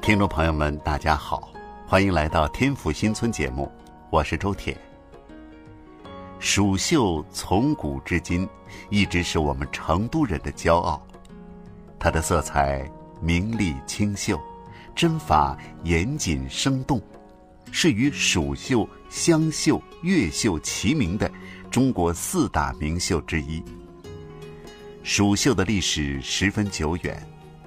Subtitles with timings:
[0.00, 1.50] 听众朋友们，大家好，
[1.86, 3.70] 欢迎来到《天府新村》节目，
[4.10, 4.76] 我是周铁。
[6.38, 8.48] 蜀绣从古至今
[8.90, 11.00] 一直是我们成都人的骄傲，
[11.98, 12.88] 它的色彩
[13.20, 14.38] 明丽清秀，
[14.94, 17.00] 针法严谨生动，
[17.70, 21.30] 是与蜀绣、湘绣、越绣齐名的
[21.72, 23.60] 中国四大名绣之一。
[25.02, 27.20] 蜀绣的历史十分久远，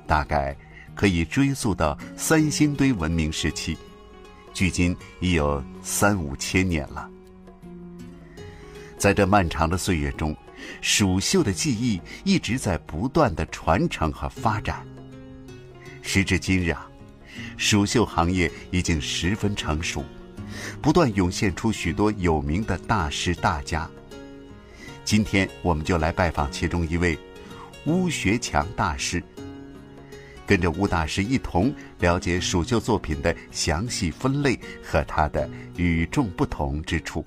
[0.08, 0.56] 大概。
[0.94, 3.78] 可以追溯到三星堆文明时期，
[4.54, 7.10] 距今已有三五千年了。
[8.98, 10.34] 在这漫长的岁月中，
[10.80, 14.88] 蜀绣的技艺一直在不断的传承和发展。
[16.02, 16.90] 时至今日啊，
[17.58, 20.02] 蜀绣行业已经十分成熟，
[20.82, 23.92] 不断涌现出许多有名的大师大家。
[25.06, 27.16] 今天我们就来拜访其中一位，
[27.86, 29.22] 巫学强大师。
[30.48, 35.48] 跟着吴大师一同了解蜀绣作品的详细分类和它的
[35.78, 37.24] 与众不同之处。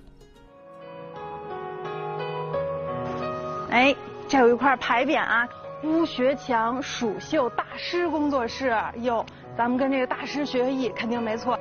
[3.70, 3.94] 哎，
[4.26, 5.48] 这有一块牌匾啊，
[5.84, 8.76] 巫学强蜀绣大师工作室。
[9.02, 9.24] 哟，
[9.56, 11.56] 咱们跟这个大师学艺，肯定没错。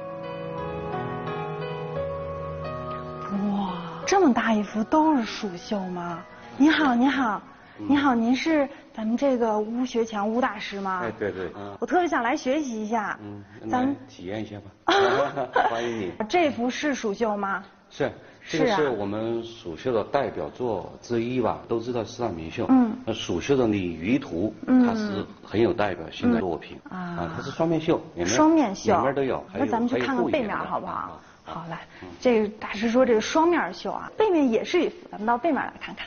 [4.27, 6.23] 么大一幅都是蜀绣吗？
[6.57, 7.41] 你好，你好，
[7.77, 8.67] 你好，您是？
[8.93, 11.01] 咱们这个巫学强巫大师吗？
[11.03, 13.17] 哎，对对，我特别想来学习一下。
[13.21, 15.43] 嗯，咱们体验一下吧。
[15.69, 16.11] 欢迎你。
[16.27, 17.63] 这幅是蜀绣吗？
[17.89, 18.11] 是，
[18.49, 21.59] 这个是我们蜀绣的代表作之一吧？
[21.67, 22.65] 都知道四大名绣。
[22.69, 22.97] 嗯。
[23.05, 24.53] 那蜀绣的《鲤鱼图》，
[24.85, 26.77] 它是很有代表性的作品。
[26.89, 27.31] 啊。
[27.35, 29.43] 它是双面绣，双面绣，两面都有。
[29.53, 31.21] 那咱们去看看背面好不好？
[31.47, 31.79] 好，来，
[32.21, 36.05] 这个大师说这个双面绣啊，背面也是一幅，咱们到背面来看看。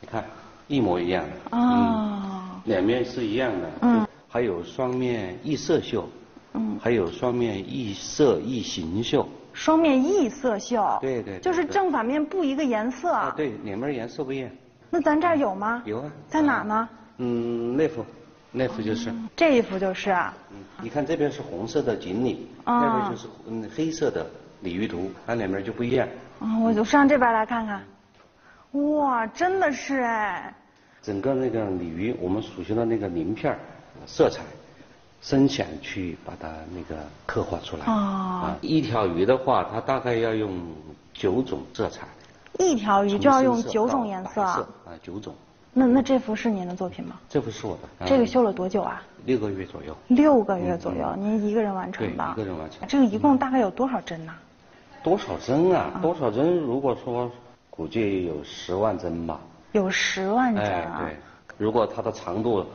[0.00, 0.24] 你看。
[0.66, 6.08] 一模一样的，哦，两面是一样的，嗯，还有双面异色绣，
[6.52, 14.48] 嗯，还有双面异色异形绣，双面异色绣，对对，就是正反面不一个颜色，啊，对，两面颜色不一样。
[14.90, 15.82] 那咱这儿有吗？
[15.84, 16.88] 有啊，在哪呢？
[17.16, 18.06] 嗯，那幅，
[18.52, 24.26] 那幅就是，这一幅就是啊，嗯，你看这边是红色的锦鲤，那边就是嗯黑色的
[24.62, 26.08] 鲤鱼图，它两边就不一样。
[26.40, 27.80] 哦，我就上这边来看看，
[28.72, 30.54] 哇，真的是哎。
[31.00, 33.56] 整个那个鲤鱼，我们熟悉的那个鳞片
[34.04, 34.42] 色彩
[35.22, 37.86] 深浅去把它那个刻画出来。
[37.86, 40.58] 啊，一条鱼的话，它大概要用
[41.14, 42.06] 九种色彩。
[42.58, 44.42] 一条鱼就要用九种颜色。
[44.42, 44.66] 啊，
[45.02, 45.34] 九种。
[45.72, 47.16] 那那这幅是您的作品吗？
[47.28, 48.06] 这幅是我的。
[48.06, 49.02] 这个绣了多久啊？
[49.24, 49.96] 六个月左右。
[50.08, 52.28] 六个月左右，您一个人完成的？
[52.32, 52.86] 一个人完成。
[52.88, 54.32] 这个一共大概有多少针呢？
[55.02, 55.98] 多少针啊？
[56.02, 56.56] 多少针？
[56.56, 57.30] 如果说
[57.70, 59.40] 估计有十万针吧。
[59.72, 61.02] 有十万针啊！
[61.04, 61.16] 对，
[61.56, 62.66] 如果它的长度，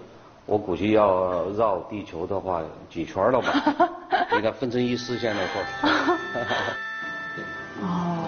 [0.45, 3.51] 我估计要绕地球的话，几圈了吧？
[4.37, 5.61] 应该分成一丝线来说。
[7.83, 8.24] 哦。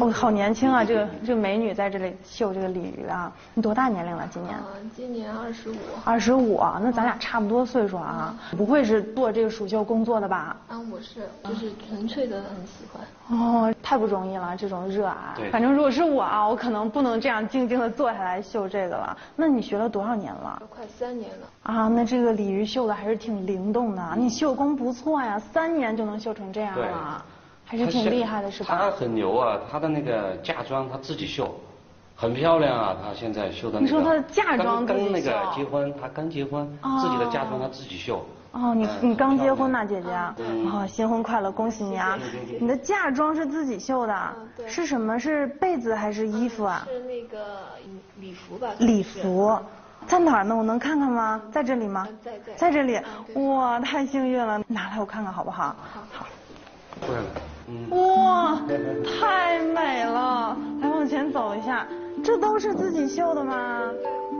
[0.00, 0.82] 哦，好年轻啊！
[0.82, 4.26] 这个这个美女在这里绣这个鲤鱼啊，你多大年龄了？
[4.32, 4.56] 今年？
[4.74, 5.74] 嗯，今年二十五。
[6.04, 8.34] 二十五，那咱俩差不多岁数啊。
[8.56, 10.56] 不会是做这个蜀绣工作的吧？
[10.68, 13.38] 啊，我是，就是纯粹的很喜欢。
[13.38, 15.14] 哦，太不容易了，这种热爱。
[15.36, 15.50] 对。
[15.50, 19.16] 反正如果是我啊，我可能不能这样静静的坐下来绣这个了。
[19.36, 20.62] 那你学了多少年了？
[20.70, 21.46] 快三年了。
[21.62, 27.24] 啊，那这个鲤鱼绣的还是挺灵动的，你绣工不错呀，三年就能绣成这样了。
[27.70, 28.76] 还是挺厉害的，是吧？
[28.76, 31.54] 他很牛啊，他的那个嫁妆他自己绣，
[32.16, 32.96] 很漂亮啊。
[33.00, 33.80] 他现在绣的那个。
[33.80, 35.04] 你说他的嫁妆自己绣？
[35.04, 38.26] 刚那个结婚，他刚结婚，自己的嫁妆他自己绣。
[38.50, 40.10] 哦，你你刚结婚呐，姐姐？
[40.72, 42.18] 哦，新婚快乐，恭喜你啊！
[42.58, 44.34] 你的嫁妆是自己绣的？
[44.66, 45.16] 是什么？
[45.16, 46.84] 是被子还是衣服啊？
[46.90, 47.38] 是那个
[48.18, 48.70] 礼服吧？
[48.80, 49.56] 礼服，
[50.08, 50.56] 在哪儿呢？
[50.56, 51.40] 我能看看吗？
[51.52, 52.08] 在这里吗？
[52.24, 52.52] 在在。
[52.54, 53.00] 在这里，
[53.34, 54.60] 哇，太幸运了！
[54.66, 55.76] 拿来我看看好不好？
[55.94, 56.02] 好。
[56.10, 56.26] 好。
[57.06, 57.28] 过来了。
[57.90, 58.60] 哇，
[59.20, 60.56] 太美了！
[60.80, 61.86] 来往前走一下，
[62.22, 63.90] 这都是自己绣的吗？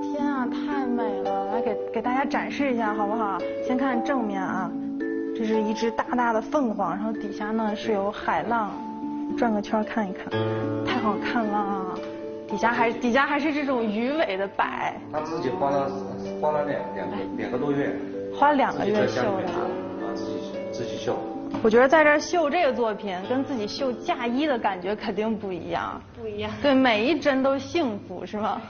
[0.03, 1.47] 天啊，太美了！
[1.47, 3.38] 来给给大家展示一下好不好？
[3.67, 4.71] 先看正面啊，
[5.37, 8.71] 这是一只大大的凤凰，然后底下呢是有海浪，
[9.37, 10.31] 转个圈看一看，
[10.87, 11.99] 太好看了！
[12.49, 15.00] 底下还底下还是这种鱼尾的摆。
[15.12, 15.91] 他自己花了
[16.41, 17.94] 花了两两个两个多月，
[18.35, 21.17] 花两个月绣的，自己自己绣。
[21.62, 26.00] 我觉得在这绣这个作品，跟自己绣嫁衣的感觉肯定不一样。
[26.19, 26.50] 不一样。
[26.62, 28.61] 对，每一针都幸福，是吗？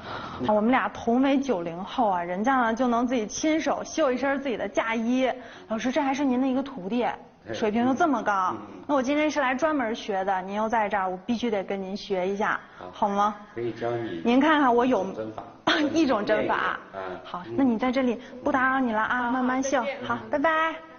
[0.48, 5.30] 我们俩同为九零后啊，人家呢就能自己亲手绣一身自己的嫁衣。
[5.68, 7.06] 老师，这还是您的一个徒弟？
[7.52, 8.54] 水平又这么高，
[8.86, 12.60] 那我今天是来专门学的，您又在这儿，我必须得跟您学一下，
[12.92, 13.34] 好吗？
[13.54, 14.20] 可以教你。
[14.24, 15.42] 您看看我有针法，
[15.94, 16.78] 一种针法。
[16.92, 19.82] 嗯，好，那你在这里不打扰你了啊，慢慢绣。
[20.02, 20.89] 好，拜拜。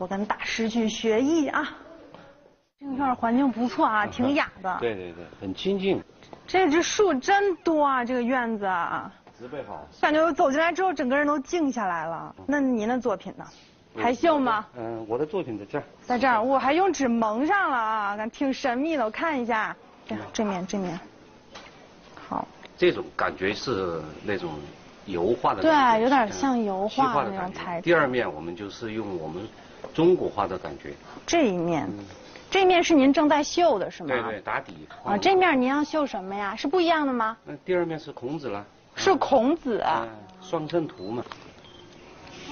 [0.00, 1.76] 走，我跟大师去学艺啊。
[2.80, 4.76] 这个院环境不错啊，挺雅的。
[4.80, 6.02] 对对对，很清静。
[6.46, 8.64] 这这树真多啊，这个院子。
[9.38, 9.86] 植被好。
[10.00, 12.34] 感觉我走进来之后，整个人都静下来了。
[12.46, 13.44] 那您的作品呢？
[13.96, 14.64] 还秀吗？
[14.76, 15.84] 嗯，我的作品在这儿。
[16.02, 19.04] 在这儿，我还用纸蒙上了啊，看挺神秘的。
[19.04, 19.76] 我看一下，
[20.06, 20.98] 这这面这面。
[22.28, 22.48] 好。
[22.78, 24.52] 这种感觉是那种
[25.06, 25.62] 油画的。
[25.62, 27.82] 对，有点像油画的那种材质。
[27.82, 29.46] 第二面我们就是用我们
[29.94, 30.92] 中国画的感觉。
[31.26, 31.88] 这一面，
[32.50, 34.08] 这一面是您正在绣的是吗？
[34.08, 34.86] 对对，打底。
[35.04, 36.54] 啊，这面您要绣什么呀？
[36.56, 37.36] 是不一样的吗？
[37.44, 38.64] 那第二面是孔子了。
[38.94, 39.82] 是孔子。
[39.86, 40.08] 嗯，
[40.42, 41.24] 双圣图嘛。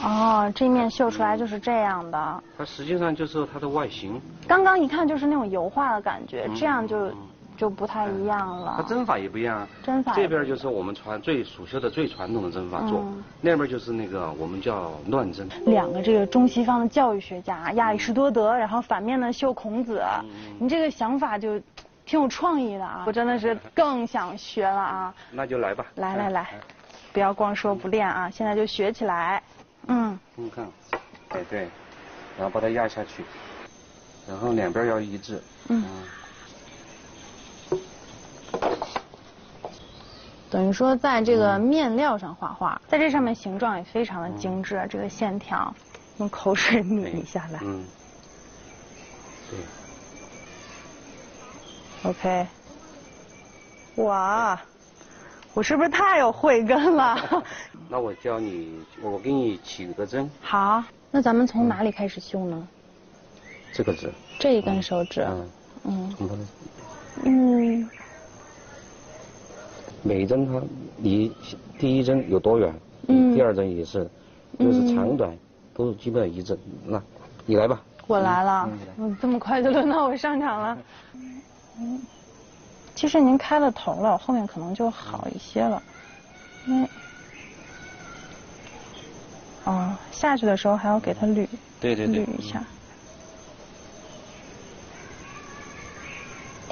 [0.01, 2.43] 哦，这面绣出来就是这样的。
[2.57, 4.21] 它实际上就是它的外形。
[4.47, 7.13] 刚刚一看就是那种油画的感觉，这样就
[7.59, 8.75] 就不太一样了。
[8.77, 9.67] 它针法也不一样。
[9.83, 10.13] 针法。
[10.15, 13.05] 这边就是我们传最蜀绣的最传统的针法做，
[13.41, 15.47] 那边就是那个我们叫乱针。
[15.67, 20.01] 两个这个中西方的教育学家亚里士多德，然后反面呢绣孔子，
[20.61, 21.61] 你这个想法就
[22.07, 23.03] 挺有创意的啊！
[23.07, 25.15] 我真的是更想学了啊。
[25.33, 25.85] 那就来吧。
[25.97, 26.49] 来来来，
[27.13, 28.31] 不要光说不练啊！
[28.31, 29.43] 现在就学起来。
[29.89, 30.65] 嗯，你看，
[31.31, 31.69] 哎对，
[32.37, 33.25] 然后把它压下去，
[34.29, 35.43] 然后两边要一致。
[35.69, 35.85] 嗯。
[40.51, 45.75] 等于说，在这个面料上画画，在这上面形状也非常的精致，这个线条
[46.19, 47.61] 用口水抿一下来。
[47.63, 47.85] 嗯。
[49.51, 49.59] 对。
[52.11, 52.47] OK。
[53.97, 54.59] 哇。
[55.55, 57.43] 我是不是太有慧根了？
[57.91, 60.31] 那我教你，我给你起个针。
[60.41, 62.69] 好，那咱们从哪里开始绣呢？
[63.73, 64.13] 这个针。
[64.39, 65.27] 这一根手指。
[65.85, 66.15] 嗯。
[66.21, 66.49] 嗯。
[67.25, 67.91] 嗯。
[70.03, 70.63] 每一针它
[70.99, 71.33] 离
[71.79, 72.75] 第一针有多远？
[73.09, 73.35] 嗯。
[73.35, 74.09] 第二针也是，
[74.59, 75.37] 就是长短
[75.75, 76.59] 都基本一致。
[76.85, 77.03] 那，
[77.47, 77.81] 你来吧。
[78.07, 78.69] 我来了。
[78.97, 79.17] 嗯。
[79.21, 80.79] 这么快就轮到我上场了。
[81.79, 82.01] 嗯。
[82.95, 85.81] 其实您开了头了，后面可能就好一些了。
[86.67, 86.89] 嗯，
[89.65, 91.47] 哦，下去的时候还要给它捋，
[91.81, 92.65] 对对对，捋一下。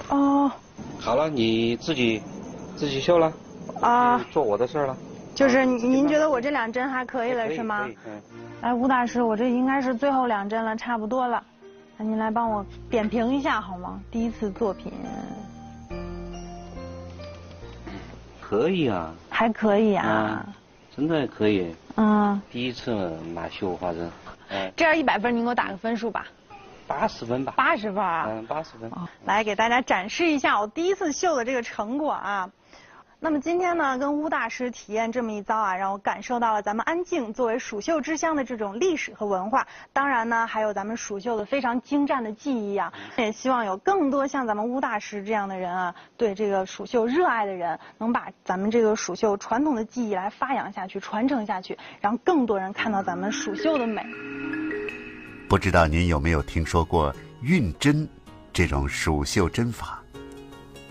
[0.09, 0.51] 哦。
[0.99, 2.21] 好了，你自己
[2.77, 3.33] 自己绣了。
[3.81, 4.19] 啊。
[4.31, 4.97] 做我的事了。
[5.35, 7.89] 就是您觉得我这两针还可以了是吗？
[8.07, 8.23] 嗯。
[8.63, 11.43] 来，吴大师，我这应该是最后两针了，差不多了。
[11.99, 14.01] 那您来帮我点评一下好吗？
[14.11, 14.93] 第一次作品。
[18.41, 20.47] 可以啊，还可以啊，
[20.97, 21.75] 真的可以。
[21.97, 22.95] 嗯，第一次
[23.35, 24.11] 拿绣花针，
[24.77, 26.27] 这样一百分，您给我打个分数吧。
[26.87, 27.53] 八十分吧。
[27.57, 28.27] 八十分啊。
[28.31, 28.91] 嗯，八十分。
[29.25, 32.49] 来给大家展示一下我第一次绣的这个成果啊。
[33.19, 39.67] 那么今天呢，跟乌大师体验这么一遭啊，让我感受到了咱们安静作为蜀绣之乡的这种历史和文化。
[39.91, 42.93] 当然呢，还有咱们蜀绣的非常精湛的技艺啊。
[43.17, 54.05] 也希望有更多像咱们乌大师这样的人啊，对这个蜀绣热爱的人，能把咱们这个蜀绣传统的技艺来发扬下去、传承下去，让更多人看到咱们蜀绣的美。
[55.49, 58.07] 不知道您有没有听说过运针
[58.53, 60.03] 这种蜀绣针法？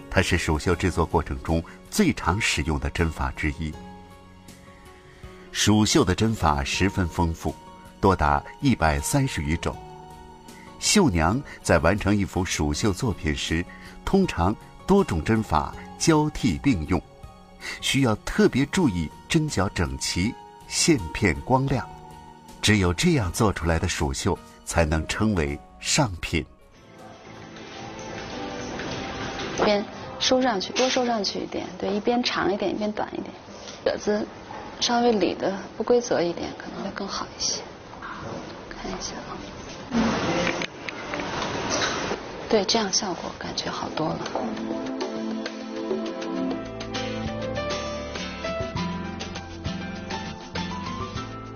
[0.09, 1.61] 它是蜀绣制作过程中
[1.95, 3.73] 最常使用的针法之一。
[5.53, 7.55] 蜀绣的针法十分丰富，
[8.01, 9.73] 多达一百三十余种。
[10.77, 13.65] 绣娘在完成一幅蜀绣作品时，
[14.03, 14.53] 通常
[14.85, 17.01] 多种针法交替并用，
[17.79, 20.35] 需要特别注意针脚整齐、
[20.67, 21.87] 线片光亮。
[22.61, 26.45] 只有这样做出来的蜀绣，才能称为上品。
[29.63, 29.94] 边。
[30.19, 33.31] 收上去，多收上去一点，对，一边长一点，一边短一点，
[33.83, 34.25] 褶子
[34.79, 37.61] 稍微理的不规则一点，可能会更好一些。
[38.69, 39.37] 看一下啊，
[42.49, 44.19] 对，这样效果感觉好多了。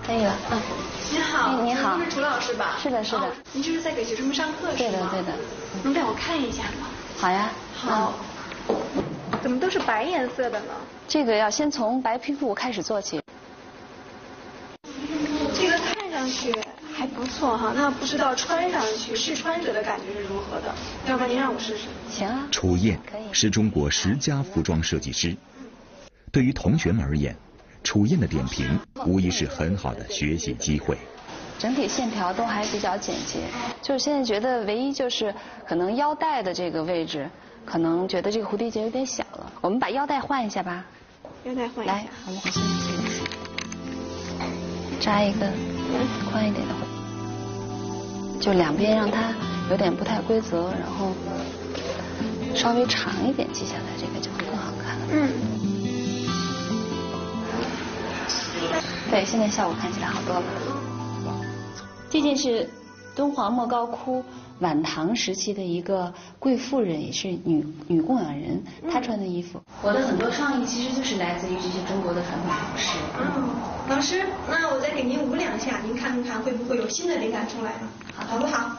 [0.06, 0.60] 可以了，嗯。
[1.12, 2.78] 你好，你好，您是楚老师吧？
[2.82, 3.32] 是的，是的。
[3.54, 4.92] 您这是在给学生们上课是吗？
[4.92, 5.34] 对的，对的。
[5.84, 6.88] 能带我看一下吗？
[7.18, 7.50] 好呀。
[7.76, 8.14] 好。
[9.42, 10.74] 怎么都是白颜色的呢？
[11.08, 13.22] 这个要先从白皮肤开始做起。
[15.54, 16.54] 这个看上去
[16.94, 20.74] 还不错哈，那不知道穿上去试穿者的感觉是如何的？
[21.08, 21.88] 要不然您让我试试。
[22.10, 22.48] 行啊。
[22.52, 23.00] 楚燕
[23.32, 25.36] 是中国十佳服装设计师。
[26.32, 27.36] 对于同学们而言，
[27.84, 30.98] 楚燕的点评无疑是很好的学习机会。
[31.58, 33.40] 整体线条都还比较简洁。
[33.82, 35.34] 就是现在觉得唯一就是
[35.68, 37.30] 可能腰带的这个位置，
[37.66, 39.52] 可能觉得这个蝴蝶结有点小了。
[39.62, 40.86] 我们把腰带换一下吧。
[41.44, 41.94] 腰带换一下。
[41.94, 42.64] 来，我们先
[45.00, 45.48] 扎一个
[46.32, 46.74] 宽一点的，
[48.42, 49.34] 就两边让它
[49.70, 51.14] 有点不太规则，然后
[52.56, 55.06] 稍微长一点系下来，这个就会更好看了。
[55.12, 55.30] 嗯。
[59.10, 60.44] 对，现在效果看起来好多了。
[62.10, 62.70] 这件是
[63.16, 64.24] 敦煌莫高窟
[64.60, 68.62] 晚唐时期的一个贵妇人，也是女女供养人，
[68.92, 69.62] 她穿的衣服。
[69.82, 72.98] 我的很多创意其实就是来自于这些中国的传统服饰。
[73.18, 73.50] 嗯，
[73.88, 77.88] 老师，那我再给您舞两下，您看看会不会有新的灵感出来呢？
[78.16, 78.76] 好不好？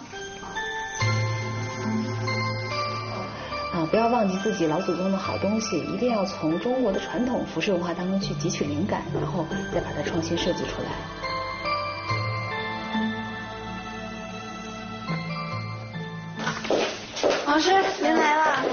[3.72, 11.29] 啊，不要忘记自己老祖宗的好东西，一定要从中国的传统服饰文化当中去汲取灵感，然后再把它创新设计出来。
[17.70, 18.64] 师， 您来了。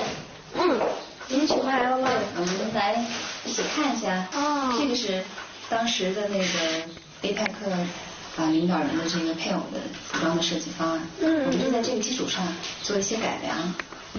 [0.55, 0.79] 嗯，
[1.27, 2.09] 您请来了吗？
[2.35, 3.05] 我们来
[3.45, 4.27] 一起看一下。
[4.33, 4.73] 哦。
[4.79, 5.23] 这个是
[5.69, 6.43] 当时的那个
[7.21, 7.69] APEC
[8.37, 11.01] 啊领导人的这个配偶的服装的设计方案。
[11.19, 11.45] 嗯。
[11.45, 12.43] 我们就在这个基础上
[12.81, 13.55] 做一些改良。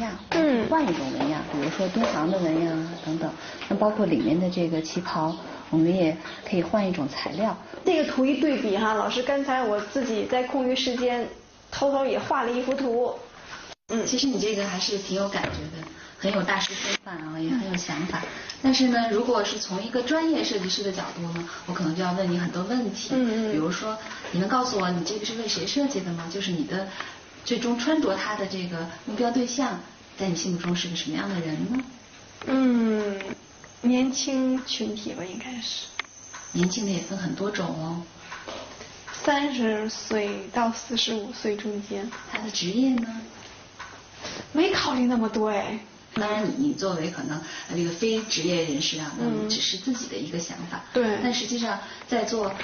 [0.01, 3.29] 样，嗯，换一种纹样，比如说敦煌的纹样啊等等。
[3.69, 5.35] 那包括里面的这个旗袍，
[5.71, 6.17] 我们也
[6.49, 7.57] 可以换一种材料。
[7.85, 11.27] 这个图一对比哈，老师刚才我自己在空余时间
[11.73, 13.13] 偷偷也画了一幅图。
[13.89, 18.23] 嗯，其实你这个还是挺有感觉的，很有大师风范啊，也很有想法。
[18.63, 23.11] 但是呢，如果是从一个专业设计师的角度呢，我可能就要问你很多问题。
[23.13, 23.53] 嗯嗯。
[23.53, 23.99] 比如说，
[24.33, 26.29] 你能告诉我你这个是为谁设计的吗？
[26.33, 26.89] 就是你的。
[27.45, 29.81] 最终穿着它的这个目标对象，
[30.19, 31.85] 在你心目中是个什么样的人呢？
[32.47, 33.19] 嗯，
[33.81, 35.87] 年轻群体吧，应该是。
[36.53, 38.03] 年轻的也分很多种哦。
[39.25, 42.11] 三十岁到四十五岁中间。
[42.31, 43.23] 他的职业呢？
[44.53, 45.79] 没考虑那么多哎。
[46.15, 47.41] 当然，你你作为可能
[47.77, 50.81] 这个非职业人士啊，嗯，只是自己的一个想法。
[50.93, 51.19] 对。
[51.23, 52.57] 但实际上，在做啊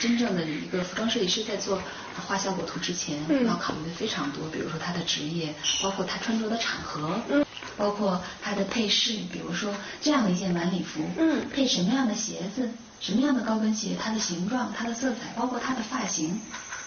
[0.00, 1.82] 真正的一个服装设计师在做
[2.26, 4.48] 画效果图之前，要考虑的非常多。
[4.48, 7.44] 比如说他的职业，包括他穿着的场合，嗯，
[7.76, 9.12] 包括他的配饰。
[9.30, 16.40] 比如说这样的一件晚礼服，嗯，配什么样的鞋子，什么样的高跟鞋，它的形状、它的色彩，包括它的发型，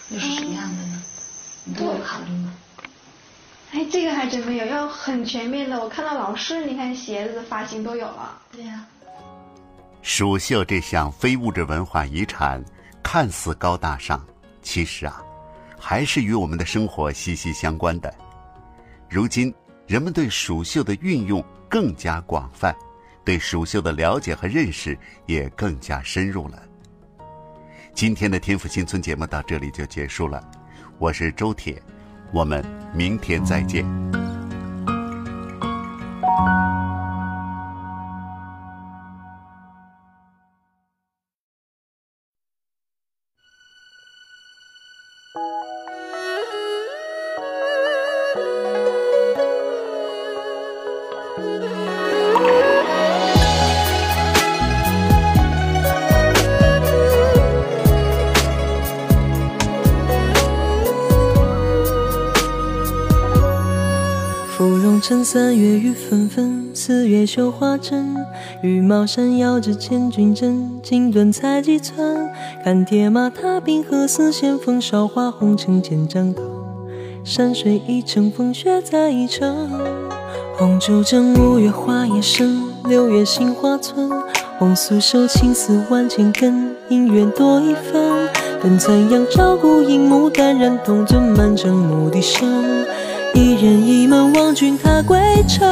[0.08, 1.02] 又是什么样的呢？
[1.66, 2.54] 你都有考虑吗？
[3.72, 5.80] 哎，这个还真没有，要很全面的。
[5.80, 8.40] 我看到老师，你看鞋子的发型都有了。
[8.50, 8.84] 对呀。
[10.02, 12.64] 蜀绣这项非物质文化遗产，
[13.02, 14.26] 看似高大上，
[14.60, 15.22] 其实啊，
[15.78, 18.12] 还是与我们的生活息息相关的。
[19.08, 19.54] 如今，
[19.86, 22.74] 人们对蜀绣的运用更加广泛，
[23.24, 26.60] 对蜀绣的了解和认识也更加深入了。
[27.94, 30.42] 今天的天府新村节目到这里就结束了，
[30.98, 31.80] 我是周铁。
[32.32, 33.84] 我们明天再见。
[65.10, 68.14] 趁三月雨纷纷，四月绣花针。
[68.62, 72.30] 羽毛扇摇着千军阵，锦缎裁几寸。
[72.62, 76.42] 看铁马踏冰河，似线风韶华红尘千丈头。
[77.24, 79.68] 山水一程，风雪再一程。
[80.56, 84.08] 红烛正，五月花叶深，六月杏花村。
[84.60, 88.28] 红酥手，青丝万千根，姻缘多一分。
[88.62, 92.86] 等残阳照孤影，牡丹染铜樽，满城牧笛声。
[93.32, 95.66] 一人一门望君归程，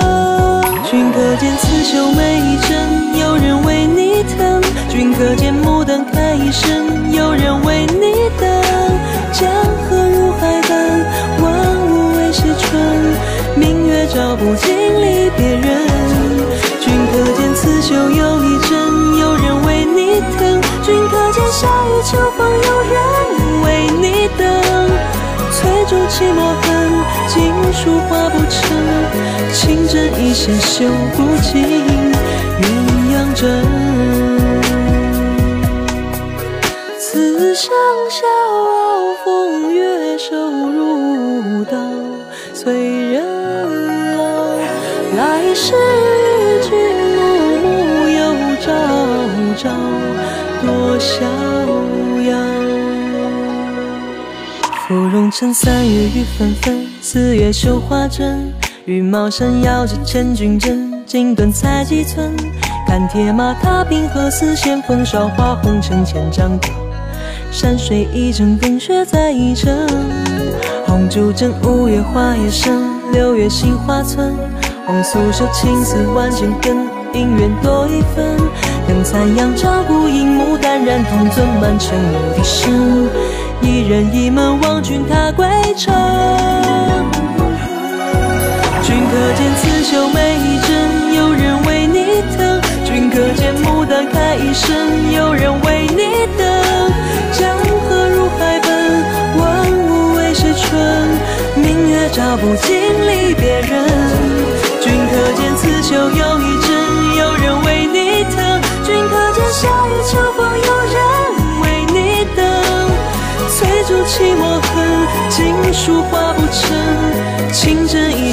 [0.91, 7.68] 君可见刺绣每一针，有人为你疼；君可见牡丹开一生，有人为
[30.39, 31.53] 情针一线绣不尽
[32.61, 32.65] 鸳
[33.13, 33.43] 鸯枕。
[36.97, 37.73] 此生
[38.09, 40.37] 笑傲风月瘦
[40.71, 41.77] 如刀，
[42.55, 42.73] 催
[43.13, 43.17] 人
[44.17, 44.23] 老。
[45.17, 46.71] 来世与君
[47.17, 47.27] 暮
[47.59, 47.67] 暮
[48.09, 48.21] 又
[48.61, 48.67] 朝
[49.57, 49.65] 朝，
[50.63, 51.17] 多逍
[52.31, 52.31] 遥。
[54.87, 58.53] 芙蓉城三月雨纷纷，四月绣花针。
[58.89, 62.35] 羽毛扇摇着千军阵，锦缎裁几寸。
[62.87, 66.71] 看铁马踏冰河，丝线风韶华红尘千丈高。
[67.51, 69.71] 山水一程，冰雪再一程。
[70.87, 72.81] 红烛枕，五月花叶深，
[73.13, 74.35] 六月杏花村。
[74.87, 76.75] 红素手，青丝万千根，
[77.13, 78.39] 姻缘多一分。
[78.87, 83.07] 等残阳照孤影，牡丹染铜樽，满城牧笛声。
[83.61, 85.93] 一人一门望君踏归程。
[88.89, 95.38] 君可见刺绣每一针，有人为你疼；君可见牡丹开一生，有人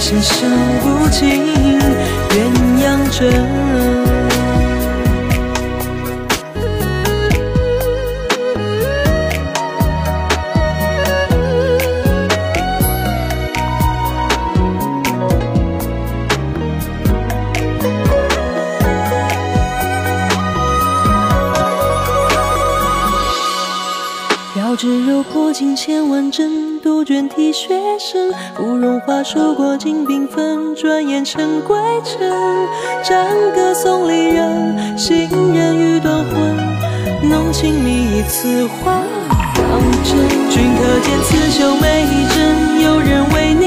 [0.07, 0.47] 真一线绣
[0.83, 1.43] 不尽
[2.29, 2.37] 鸳
[2.79, 3.65] 鸯枕。
[24.77, 28.31] 只柔破镜千万针，杜鹃啼血声。
[28.55, 32.29] 芙蓉花树过尽缤纷，转眼成归尘。
[33.03, 36.55] 战歌送离人，行人欲断魂。
[37.27, 39.01] 浓情蜜意此话
[39.57, 40.29] 当真。
[40.51, 43.64] 君可见刺绣每一针，有人为你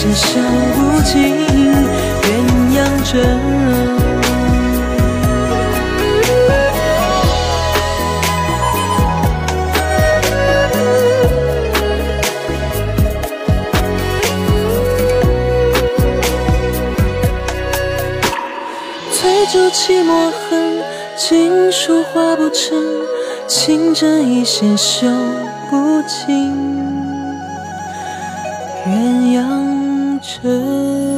[0.00, 0.40] 真一线绣
[0.76, 1.34] 不尽
[2.22, 2.30] 鸳
[2.72, 3.12] 鸯枕。
[19.12, 20.80] 翠竹泣墨痕，
[21.16, 22.80] 锦书画不成，
[23.48, 25.08] 情针一线绣
[25.68, 26.54] 不尽
[28.86, 29.67] 鸳鸯
[30.40, 31.17] 沉。